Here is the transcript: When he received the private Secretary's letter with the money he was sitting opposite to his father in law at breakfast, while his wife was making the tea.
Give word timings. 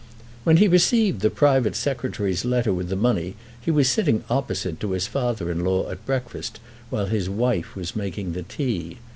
When 0.45 0.57
he 0.57 0.67
received 0.67 1.21
the 1.21 1.29
private 1.29 1.75
Secretary's 1.75 2.43
letter 2.43 2.73
with 2.73 2.89
the 2.89 2.95
money 2.95 3.35
he 3.61 3.69
was 3.69 3.87
sitting 3.87 4.23
opposite 4.31 4.79
to 4.79 4.93
his 4.93 5.05
father 5.05 5.51
in 5.51 5.63
law 5.63 5.91
at 5.91 6.07
breakfast, 6.07 6.59
while 6.89 7.05
his 7.05 7.29
wife 7.29 7.75
was 7.75 7.95
making 7.95 8.33
the 8.33 8.41
tea. 8.41 8.97